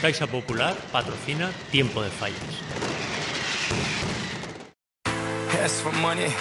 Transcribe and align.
Caixa 0.00 0.28
Popular 0.28 0.76
patrocina 0.92 1.50
Tiempo 1.72 2.00
de 2.02 2.08
Fallas. 2.08 2.38
Ask 5.60 5.82
for 5.82 5.92
money 6.00 6.32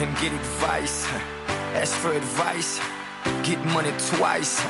and 0.00 0.16
get 0.18 0.32
advice. 0.32 1.06
Ask 1.74 1.94
for 1.96 2.12
advice, 2.12 2.80
get 3.44 3.62
money 3.66 3.92
twice. 4.16 4.62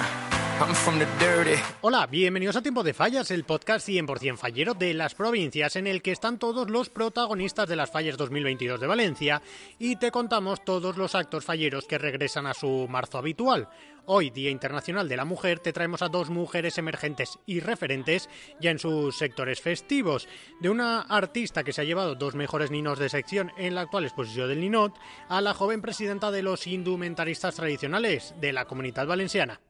Hola, 1.83 2.09
bienvenidos 2.09 2.57
a 2.57 2.63
Tiempo 2.63 2.83
de 2.83 2.93
Fallas, 2.93 3.31
el 3.31 3.45
podcast 3.45 3.89
100% 3.89 4.37
fallero 4.37 4.75
de 4.75 4.93
las 4.93 5.15
provincias 5.15 5.77
en 5.77 5.87
el 5.87 6.03
que 6.03 6.11
están 6.11 6.41
todos 6.41 6.69
los 6.69 6.91
protagonistas 6.91 7.69
de 7.69 7.77
las 7.77 7.93
fallas 7.93 8.17
2022 8.17 8.81
de 8.81 8.87
Valencia 8.89 9.41
y 9.79 9.95
te 9.97 10.11
contamos 10.11 10.65
todos 10.65 10.97
los 10.97 11.15
actos 11.15 11.45
falleros 11.45 11.87
que 11.87 11.97
regresan 11.97 12.49
a 12.49 12.55
su 12.55 12.89
marzo 12.91 13.19
habitual. 13.19 13.69
Hoy, 14.05 14.31
Día 14.31 14.51
Internacional 14.51 15.09
de 15.09 15.17
la 15.17 15.25
Mujer, 15.25 15.61
te 15.61 15.73
traemos 15.73 16.03
a 16.03 16.09
dos 16.09 16.29
mujeres 16.29 16.77
emergentes 16.77 17.39
y 17.47 17.61
referentes 17.61 18.29
ya 18.61 18.73
en 18.73 18.81
sus 18.81 19.17
sectores 19.17 19.61
festivos. 19.61 20.29
De 20.61 20.71
una 20.71 21.03
artista 21.03 21.63
que 21.63 21.73
se 21.73 21.83
ha 21.83 21.85
llevado 21.85 22.17
dos 22.17 22.35
mejores 22.35 22.73
ninos 22.73 22.99
de 22.99 23.11
sección 23.11 23.53
en 23.59 23.77
la 23.77 23.83
actual 23.83 24.05
exposición 24.07 24.49
del 24.49 24.61
Ninot, 24.61 24.99
a 25.29 25.41
la 25.41 25.55
joven 25.55 25.83
presidenta 25.83 26.33
de 26.33 26.43
los 26.43 26.67
indumentaristas 26.67 27.55
tradicionales 27.55 28.35
de 28.41 28.53
la 28.53 28.65
Comunidad 28.65 29.07
Valenciana. 29.07 29.61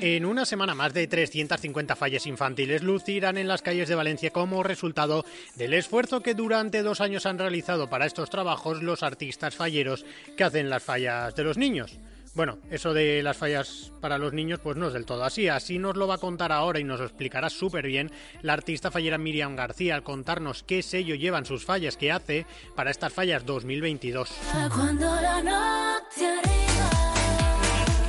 En 0.00 0.24
una 0.24 0.44
semana 0.44 0.74
más 0.74 0.94
de 0.94 1.06
350 1.06 1.94
fallas 1.94 2.26
infantiles 2.26 2.82
lucirán 2.82 3.36
en 3.38 3.48
las 3.48 3.62
calles 3.62 3.88
de 3.88 3.94
Valencia 3.94 4.30
como 4.30 4.62
resultado 4.62 5.24
del 5.56 5.74
esfuerzo 5.74 6.22
que 6.22 6.34
durante 6.34 6.82
dos 6.82 7.00
años 7.00 7.26
han 7.26 7.38
realizado 7.38 7.90
para 7.90 8.06
estos 8.06 8.30
trabajos 8.30 8.82
los 8.82 9.02
artistas 9.02 9.54
falleros 9.54 10.04
que 10.36 10.44
hacen 10.44 10.70
las 10.70 10.82
fallas 10.82 11.34
de 11.34 11.44
los 11.44 11.58
niños. 11.58 11.98
Bueno, 12.34 12.56
eso 12.70 12.94
de 12.94 13.22
las 13.22 13.36
fallas 13.36 13.92
para 14.00 14.16
los 14.16 14.32
niños 14.32 14.58
pues 14.62 14.76
no 14.78 14.86
es 14.86 14.94
del 14.94 15.04
todo 15.04 15.22
así. 15.22 15.48
Así 15.48 15.78
nos 15.78 15.96
lo 15.96 16.06
va 16.06 16.14
a 16.14 16.18
contar 16.18 16.50
ahora 16.50 16.80
y 16.80 16.84
nos 16.84 16.98
lo 16.98 17.06
explicará 17.06 17.50
súper 17.50 17.86
bien 17.86 18.10
la 18.40 18.54
artista 18.54 18.90
fallera 18.90 19.18
Miriam 19.18 19.54
García 19.54 19.94
al 19.94 20.02
contarnos 20.02 20.62
qué 20.62 20.82
sello 20.82 21.14
llevan 21.14 21.44
sus 21.44 21.66
fallas 21.66 21.98
que 21.98 22.10
hace 22.10 22.46
para 22.74 22.90
estas 22.90 23.12
fallas 23.12 23.44
2022. 23.44 24.30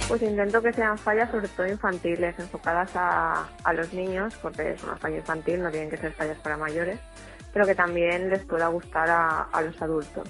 Pues 0.07 0.21
intento 0.21 0.61
que 0.61 0.73
sean 0.73 0.97
fallas 0.97 1.31
sobre 1.31 1.47
todo 1.47 1.67
infantiles, 1.67 2.37
enfocadas 2.37 2.91
a, 2.95 3.47
los 3.73 3.93
niños, 3.93 4.35
porque 4.41 4.73
es 4.73 4.83
una 4.83 4.97
falla 4.97 5.17
infantil, 5.17 5.63
no 5.63 5.71
tienen 5.71 5.89
que 5.89 5.97
ser 5.97 6.13
fallas 6.13 6.37
para 6.39 6.57
mayores, 6.57 6.99
pero 7.51 7.65
que 7.65 7.73
también 7.73 8.29
les 8.29 8.43
pueda 8.45 8.67
gustar 8.67 9.09
a 9.09 9.61
los 9.61 9.81
adultos. 9.81 10.29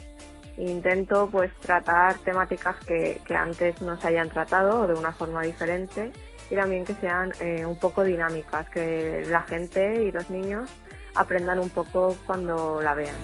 Intento 0.57 1.29
pues 1.31 1.51
tratar 1.61 2.15
temáticas 2.19 2.75
que, 2.85 3.19
antes 3.35 3.81
no 3.81 3.99
se 3.99 4.07
hayan 4.07 4.29
tratado 4.29 4.87
de 4.87 4.93
una 4.93 5.11
forma 5.11 5.41
diferente 5.41 6.11
y 6.49 6.55
también 6.55 6.85
que 6.85 6.93
sean 6.95 7.31
eh, 7.39 7.65
un 7.65 7.77
poco 7.77 8.03
dinámicas, 8.03 8.69
que 8.69 9.25
la 9.29 9.41
gente 9.41 10.03
y 10.03 10.11
los 10.11 10.29
niños 10.29 10.69
aprendan 11.15 11.59
un 11.59 11.69
poco 11.69 12.15
cuando 12.27 12.81
la 12.81 12.93
vean. 12.93 13.15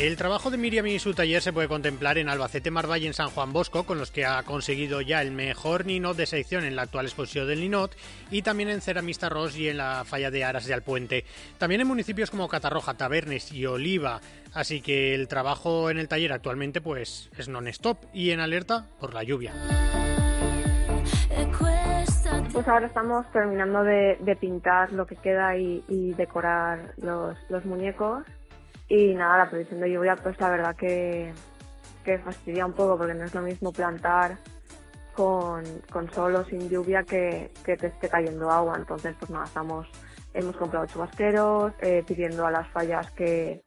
El 0.00 0.16
trabajo 0.16 0.50
de 0.50 0.56
Miriam 0.56 0.86
y 0.86 0.98
su 0.98 1.12
taller 1.12 1.42
se 1.42 1.52
puede 1.52 1.68
contemplar 1.68 2.16
en 2.16 2.30
Albacete, 2.30 2.70
Marbella 2.70 3.04
y 3.04 3.06
en 3.06 3.12
San 3.12 3.28
Juan 3.28 3.52
Bosco, 3.52 3.84
con 3.84 3.98
los 3.98 4.10
que 4.10 4.24
ha 4.24 4.42
conseguido 4.44 5.02
ya 5.02 5.20
el 5.20 5.30
mejor 5.30 5.84
Ninot 5.84 6.16
de 6.16 6.24
sección 6.24 6.64
en 6.64 6.74
la 6.74 6.82
actual 6.82 7.04
exposición 7.04 7.46
del 7.46 7.60
Ninot, 7.60 7.94
y 8.30 8.40
también 8.40 8.70
en 8.70 8.80
Ceramista 8.80 9.28
Ross 9.28 9.58
y 9.58 9.68
en 9.68 9.76
la 9.76 10.04
falla 10.06 10.30
de 10.30 10.42
Aras 10.42 10.64
de 10.64 10.72
Alpuente. 10.72 11.26
También 11.58 11.82
en 11.82 11.86
municipios 11.86 12.30
como 12.30 12.48
Catarroja, 12.48 12.94
Tabernes 12.94 13.52
y 13.52 13.66
Oliva. 13.66 14.22
Así 14.54 14.80
que 14.80 15.14
el 15.14 15.28
trabajo 15.28 15.90
en 15.90 15.98
el 15.98 16.08
taller 16.08 16.32
actualmente 16.32 16.80
pues 16.80 17.28
es 17.36 17.50
non-stop 17.50 17.98
y 18.14 18.30
en 18.30 18.40
alerta 18.40 18.86
por 19.00 19.12
la 19.12 19.22
lluvia. 19.22 19.52
Pues 22.54 22.66
ahora 22.66 22.86
estamos 22.86 23.30
terminando 23.32 23.84
de, 23.84 24.16
pintar 24.40 24.92
lo 24.92 25.06
que 25.06 25.16
queda 25.16 25.58
y, 25.58 26.14
decorar 26.16 26.94
los, 26.96 27.36
los 27.50 27.66
muñecos 27.66 28.24
y 28.90 29.14
nada, 29.14 29.38
la 29.38 29.48
previsión 29.48 29.80
de 29.80 29.92
lluvia, 29.92 30.16
pues 30.16 30.38
la 30.40 30.50
verdad 30.50 30.74
que, 30.74 31.32
que 32.04 32.18
fastidia 32.18 32.66
un 32.66 32.72
poco 32.72 32.98
porque 32.98 33.14
no 33.14 33.24
es 33.24 33.32
lo 33.32 33.40
mismo 33.40 33.72
plantar 33.72 34.36
con, 35.14 35.62
con 35.92 36.10
sol 36.12 36.34
o 36.34 36.44
sin 36.44 36.68
lluvia 36.68 37.04
que, 37.04 37.52
que 37.64 37.76
te 37.76 37.86
esté 37.86 38.08
cayendo 38.08 38.50
agua. 38.50 38.74
Entonces, 38.76 39.14
pues 39.16 39.30
nada, 39.30 39.44
estamos, 39.44 39.86
hemos 40.34 40.56
comprado 40.56 40.86
chubasqueros, 40.86 41.72
eh, 41.80 42.02
pidiendo 42.04 42.44
a 42.44 42.50
las 42.50 42.68
fallas 42.68 43.10
que 43.12 43.62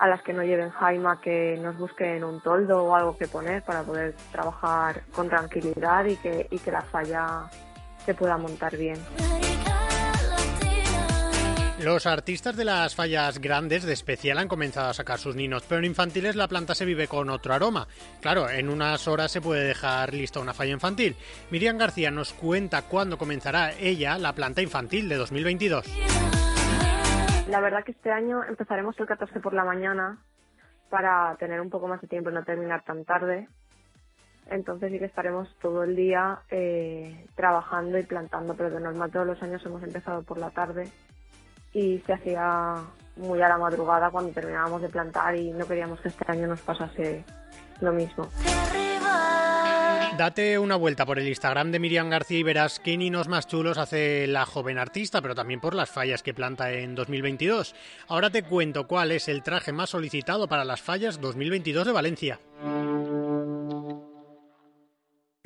a 0.00 0.06
las 0.06 0.22
que 0.22 0.32
no 0.32 0.42
lleven 0.42 0.70
jaima 0.70 1.20
que 1.20 1.58
nos 1.60 1.76
busquen 1.76 2.22
un 2.22 2.40
toldo 2.40 2.84
o 2.84 2.94
algo 2.94 3.16
que 3.16 3.26
poner 3.26 3.64
para 3.64 3.82
poder 3.82 4.14
trabajar 4.30 5.02
con 5.12 5.28
tranquilidad 5.28 6.04
y 6.04 6.16
que, 6.16 6.46
y 6.50 6.58
que 6.58 6.70
la 6.70 6.82
falla 6.82 7.50
se 8.04 8.14
pueda 8.14 8.36
montar 8.36 8.76
bien. 8.76 8.96
Los 11.82 12.06
artistas 12.06 12.56
de 12.56 12.64
las 12.64 12.96
fallas 12.96 13.40
grandes 13.40 13.84
de 13.84 13.92
especial 13.92 14.38
han 14.38 14.48
comenzado 14.48 14.90
a 14.90 14.94
sacar 14.94 15.18
sus 15.18 15.36
ninos, 15.36 15.64
pero 15.68 15.78
en 15.78 15.84
infantiles 15.84 16.34
la 16.34 16.48
planta 16.48 16.74
se 16.74 16.84
vive 16.84 17.06
con 17.06 17.30
otro 17.30 17.54
aroma. 17.54 17.86
Claro, 18.20 18.50
en 18.50 18.68
unas 18.68 19.06
horas 19.06 19.30
se 19.30 19.40
puede 19.40 19.64
dejar 19.64 20.12
lista 20.12 20.40
una 20.40 20.54
falla 20.54 20.72
infantil. 20.72 21.14
Miriam 21.52 21.78
García 21.78 22.10
nos 22.10 22.32
cuenta 22.32 22.82
cuándo 22.82 23.16
comenzará 23.16 23.70
ella 23.78 24.18
la 24.18 24.32
planta 24.32 24.60
infantil 24.60 25.08
de 25.08 25.14
2022. 25.18 25.86
La 27.48 27.60
verdad 27.60 27.84
que 27.84 27.92
este 27.92 28.10
año 28.10 28.42
empezaremos 28.42 28.98
el 28.98 29.06
14 29.06 29.38
por 29.38 29.54
la 29.54 29.64
mañana 29.64 30.18
para 30.90 31.36
tener 31.36 31.60
un 31.60 31.70
poco 31.70 31.86
más 31.86 32.00
de 32.00 32.08
tiempo 32.08 32.30
y 32.30 32.34
no 32.34 32.42
terminar 32.42 32.82
tan 32.82 33.04
tarde. 33.04 33.48
Entonces 34.50 34.90
sí 34.90 34.98
que 34.98 35.04
estaremos 35.04 35.48
todo 35.60 35.84
el 35.84 35.94
día 35.94 36.40
eh, 36.50 37.24
trabajando 37.36 37.98
y 37.98 38.02
plantando, 38.02 38.54
pero 38.54 38.70
de 38.70 38.80
normal 38.80 39.12
todos 39.12 39.28
los 39.28 39.40
años 39.44 39.64
hemos 39.64 39.84
empezado 39.84 40.24
por 40.24 40.38
la 40.38 40.50
tarde 40.50 40.90
y 41.72 41.98
se 42.06 42.12
hacía 42.12 42.76
muy 43.16 43.42
a 43.42 43.48
la 43.48 43.58
madrugada 43.58 44.10
cuando 44.10 44.32
terminábamos 44.32 44.82
de 44.82 44.88
plantar 44.88 45.36
y 45.36 45.50
no 45.50 45.66
queríamos 45.66 46.00
que 46.00 46.08
este 46.08 46.24
año 46.30 46.46
nos 46.46 46.60
pasase 46.60 47.24
lo 47.80 47.92
mismo. 47.92 48.28
Date 50.16 50.58
una 50.58 50.74
vuelta 50.74 51.06
por 51.06 51.20
el 51.20 51.28
Instagram 51.28 51.70
de 51.70 51.78
Miriam 51.78 52.10
García 52.10 52.40
y 52.40 52.42
verás 52.42 52.80
qué 52.80 52.96
ninos 52.96 53.28
más 53.28 53.46
chulos 53.46 53.78
hace 53.78 54.26
la 54.26 54.46
joven 54.46 54.76
artista, 54.76 55.22
pero 55.22 55.36
también 55.36 55.60
por 55.60 55.74
las 55.74 55.90
fallas 55.90 56.24
que 56.24 56.34
planta 56.34 56.72
en 56.72 56.96
2022. 56.96 57.76
Ahora 58.08 58.28
te 58.28 58.42
cuento 58.42 58.88
cuál 58.88 59.12
es 59.12 59.28
el 59.28 59.44
traje 59.44 59.72
más 59.72 59.90
solicitado 59.90 60.48
para 60.48 60.64
las 60.64 60.80
fallas 60.80 61.20
2022 61.20 61.86
de 61.86 61.92
Valencia. 61.92 62.40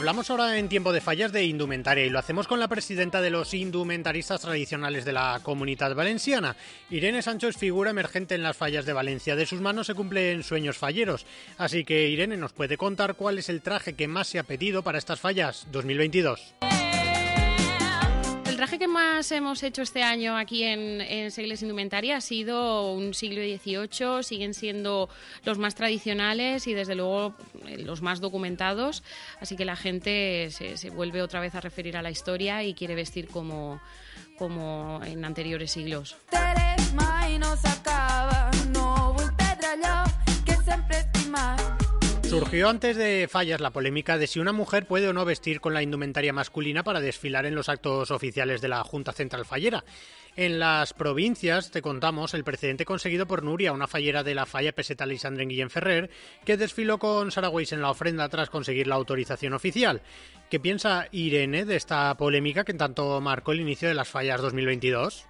Hablamos 0.00 0.30
ahora 0.30 0.56
en 0.56 0.70
tiempo 0.70 0.94
de 0.94 1.02
fallas 1.02 1.30
de 1.30 1.44
indumentaria 1.44 2.06
y 2.06 2.08
lo 2.08 2.18
hacemos 2.18 2.48
con 2.48 2.58
la 2.58 2.68
presidenta 2.68 3.20
de 3.20 3.28
los 3.28 3.52
indumentaristas 3.52 4.40
tradicionales 4.40 5.04
de 5.04 5.12
la 5.12 5.40
comunidad 5.42 5.94
valenciana. 5.94 6.56
Irene 6.88 7.20
Sancho 7.20 7.48
es 7.48 7.58
figura 7.58 7.90
emergente 7.90 8.34
en 8.34 8.42
las 8.42 8.56
fallas 8.56 8.86
de 8.86 8.94
Valencia. 8.94 9.36
De 9.36 9.44
sus 9.44 9.60
manos 9.60 9.88
se 9.88 9.94
cumplen 9.94 10.42
sueños 10.42 10.78
falleros. 10.78 11.26
Así 11.58 11.84
que 11.84 12.08
Irene 12.08 12.38
nos 12.38 12.54
puede 12.54 12.78
contar 12.78 13.14
cuál 13.14 13.38
es 13.38 13.50
el 13.50 13.60
traje 13.60 13.92
que 13.92 14.08
más 14.08 14.28
se 14.28 14.38
ha 14.38 14.44
pedido 14.44 14.82
para 14.82 14.96
estas 14.96 15.20
fallas 15.20 15.66
2022 15.70 16.54
traje 18.60 18.78
que 18.78 18.88
más 18.88 19.32
hemos 19.32 19.62
hecho 19.62 19.80
este 19.80 20.02
año 20.02 20.36
aquí 20.36 20.64
en, 20.64 21.00
en 21.00 21.30
Segles 21.30 21.62
Indumentaria 21.62 22.18
ha 22.18 22.20
sido 22.20 22.92
un 22.92 23.14
siglo 23.14 23.40
XVIII, 23.40 24.22
siguen 24.22 24.52
siendo 24.52 25.08
los 25.46 25.56
más 25.56 25.74
tradicionales 25.74 26.66
y 26.66 26.74
desde 26.74 26.94
luego 26.94 27.34
eh, 27.66 27.78
los 27.78 28.02
más 28.02 28.20
documentados, 28.20 29.02
así 29.40 29.56
que 29.56 29.64
la 29.64 29.76
gente 29.76 30.50
se, 30.50 30.90
vuelve 30.90 31.22
otra 31.22 31.40
vez 31.40 31.54
a 31.54 31.62
referir 31.62 31.96
a 31.96 32.02
la 32.02 32.10
historia 32.10 32.62
y 32.62 32.74
quiere 32.74 32.94
vestir 32.94 33.28
como, 33.28 33.80
como 34.36 35.00
en 35.06 35.24
anteriores 35.24 35.70
siglos. 35.70 36.18
Surgió 42.40 42.70
antes 42.70 42.96
de 42.96 43.28
fallas 43.30 43.60
la 43.60 43.70
polémica 43.70 44.16
de 44.16 44.26
si 44.26 44.40
una 44.40 44.52
mujer 44.52 44.86
puede 44.86 45.06
o 45.06 45.12
no 45.12 45.26
vestir 45.26 45.60
con 45.60 45.74
la 45.74 45.82
indumentaria 45.82 46.32
masculina 46.32 46.82
para 46.82 46.98
desfilar 46.98 47.44
en 47.44 47.54
los 47.54 47.68
actos 47.68 48.10
oficiales 48.10 48.62
de 48.62 48.68
la 48.68 48.82
Junta 48.82 49.12
Central 49.12 49.44
Fallera. 49.44 49.84
En 50.36 50.58
las 50.58 50.94
provincias, 50.94 51.70
te 51.70 51.82
contamos, 51.82 52.32
el 52.32 52.42
precedente 52.42 52.86
conseguido 52.86 53.26
por 53.26 53.42
Nuria, 53.42 53.74
una 53.74 53.86
fallera 53.86 54.22
de 54.22 54.34
la 54.34 54.46
falla 54.46 54.72
peseta 54.72 55.04
Lisandre 55.04 55.44
Guillén 55.44 55.68
Ferrer, 55.68 56.08
que 56.46 56.56
desfiló 56.56 56.98
con 56.98 57.30
Saragüeis 57.30 57.72
en 57.72 57.82
la 57.82 57.90
ofrenda 57.90 58.26
tras 58.30 58.48
conseguir 58.48 58.86
la 58.86 58.94
autorización 58.94 59.52
oficial. 59.52 60.00
¿Qué 60.48 60.58
piensa 60.58 61.08
Irene 61.12 61.66
de 61.66 61.76
esta 61.76 62.16
polémica 62.16 62.64
que 62.64 62.72
tanto 62.72 63.20
marcó 63.20 63.52
el 63.52 63.60
inicio 63.60 63.86
de 63.86 63.94
las 63.94 64.08
fallas 64.08 64.40
2022? 64.40 65.26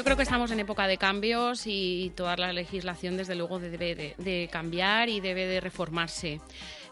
Yo 0.00 0.04
creo 0.04 0.16
que 0.16 0.22
estamos 0.22 0.50
en 0.50 0.60
época 0.60 0.86
de 0.86 0.96
cambios 0.96 1.66
y 1.66 2.10
toda 2.16 2.34
la 2.34 2.54
legislación 2.54 3.18
desde 3.18 3.34
luego 3.34 3.58
debe 3.58 4.14
de, 4.16 4.48
cambiar 4.50 5.10
y 5.10 5.20
debe 5.20 5.44
de 5.44 5.60
reformarse. 5.60 6.40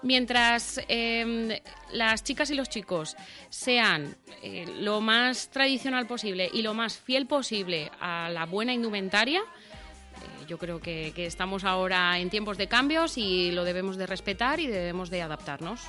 Mientras 0.02 0.78
em, 0.88 1.48
las 1.90 2.22
chicas 2.22 2.50
y 2.50 2.54
los 2.54 2.68
chicos 2.68 3.16
sean 3.48 4.14
eh, 4.42 4.66
lo 4.80 5.00
más 5.00 5.48
tradicional 5.48 6.06
posible 6.06 6.50
y 6.52 6.60
lo 6.60 6.74
más 6.74 6.98
fiel 6.98 7.26
posible 7.26 7.90
a 7.98 8.28
la 8.28 8.44
buena 8.44 8.74
indumentaria, 8.74 9.40
eh, 9.40 10.44
yo 10.46 10.58
creo 10.58 10.78
que, 10.78 11.14
que, 11.16 11.24
estamos 11.24 11.64
ahora 11.64 12.18
en 12.18 12.28
tiempos 12.28 12.58
de 12.58 12.66
cambios 12.66 13.16
y 13.16 13.52
lo 13.52 13.64
debemos 13.64 13.96
de 13.96 14.06
respetar 14.06 14.60
y 14.60 14.66
debemos 14.66 15.08
de 15.08 15.22
adaptarnos. 15.22 15.80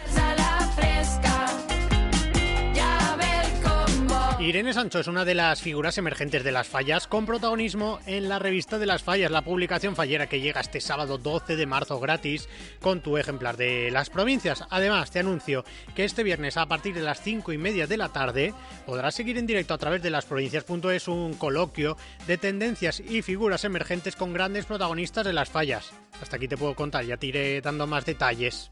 Irene 4.40 4.74
Sancho 4.74 5.00
es 5.00 5.08
una 5.08 5.26
de 5.26 5.36
las 5.36 5.62
figuras 5.62 5.98
emergentes 5.98 6.46
de 6.46 6.54
las 6.54 6.66
fallas 6.66 7.08
con 7.08 7.26
protagonismo 7.26 8.00
en 8.06 8.30
la 8.30 8.40
revista 8.40 8.80
de 8.80 8.86
las 8.86 9.04
fallas, 9.04 9.32
la 9.32 9.42
publicación 9.42 9.98
fallera 9.98 10.30
que 10.30 10.40
llega 10.40 10.62
este 10.62 10.80
sábado 10.80 11.18
12 11.18 11.58
de 11.58 11.66
marzo 11.66 12.00
gratis 12.00 12.48
con 12.82 13.02
tu 13.02 13.18
ejemplar 13.18 13.58
de 13.58 13.92
las 13.92 14.10
provincias. 14.10 14.64
Además, 14.70 15.12
te 15.12 15.20
anuncio 15.20 15.66
que 15.94 16.06
este 16.06 16.24
viernes 16.24 16.56
a 16.56 16.68
partir 16.68 16.96
de 16.96 17.02
las 17.02 17.22
5 17.22 17.52
y 17.52 17.58
media 17.58 17.86
de 17.86 17.98
la 17.98 18.14
tarde 18.14 18.54
podrás 18.86 19.14
seguir 19.14 19.38
en 19.38 19.46
directo 19.46 19.74
a 19.74 19.78
través 19.78 20.02
de 20.02 20.10
lasprovincias.es 20.10 21.10
un 21.10 21.34
coloquio 21.34 21.98
de 22.26 22.38
tendencias 22.38 23.02
y 23.02 23.22
figuras 23.22 23.66
emergentes 23.66 24.16
con 24.16 24.32
grandes 24.32 24.66
protagonistas 24.66 25.26
de 25.26 25.34
las 25.34 25.50
fallas. 25.50 25.92
Hasta 26.22 26.38
aquí 26.38 26.48
te 26.48 26.56
puedo 26.56 26.76
contar, 26.76 27.04
ya 27.04 27.18
te 27.18 27.28
iré 27.28 27.60
dando 27.60 27.86
más 27.88 28.06
detalles. 28.06 28.72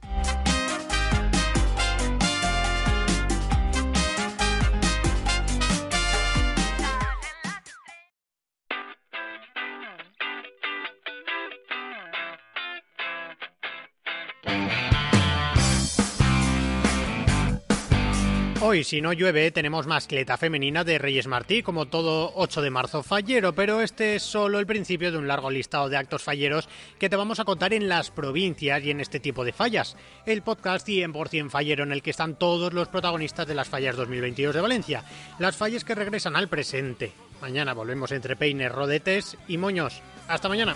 Hoy, 18.70 18.84
si 18.84 19.00
no 19.00 19.14
llueve, 19.14 19.50
tenemos 19.52 19.88
mascleta 19.88 20.36
femenina 20.36 20.84
de 20.84 20.98
Reyes 20.98 21.26
Martí, 21.26 21.64
como 21.64 21.86
todo 21.86 22.34
8 22.36 22.62
de 22.62 22.70
marzo 22.70 23.02
fallero, 23.02 23.54
pero 23.56 23.82
este 23.82 24.16
es 24.16 24.24
solo 24.24 24.60
el 24.60 24.68
principio 24.68 25.10
de 25.10 25.18
un 25.18 25.26
largo 25.26 25.50
listado 25.50 25.88
de 25.88 25.96
actos 25.96 26.22
falleros 26.22 26.68
que 27.00 27.08
te 27.08 27.16
vamos 27.16 27.40
a 27.40 27.46
contar 27.46 27.72
en 27.72 27.88
las 27.88 28.12
provincias 28.12 28.84
y 28.84 28.92
en 28.92 29.00
este 29.00 29.22
tipo 29.22 29.46
de 29.46 29.54
fallas. 29.54 29.96
El 30.26 30.42
podcast 30.42 30.86
100% 30.86 31.50
fallero 31.50 31.86
en 31.86 31.94
el 31.94 32.02
que 32.02 32.10
están 32.10 32.36
todos 32.36 32.74
los 32.74 32.90
protagonistas 32.90 33.48
de 33.48 33.56
las 33.56 33.70
fallas 33.70 33.96
2022 33.96 34.54
de 34.54 34.62
Valencia, 34.62 35.04
las 35.40 35.56
fallas 35.56 35.86
que 35.86 35.96
regresan 35.96 36.36
al 36.36 36.50
presente. 36.50 37.14
Mañana 37.42 37.74
volvemos 37.74 38.12
entre 38.12 38.36
peines, 38.36 38.70
rodetes 38.70 39.38
y 39.48 39.58
moños. 39.58 40.02
Hasta 40.28 40.50
mañana. 40.50 40.76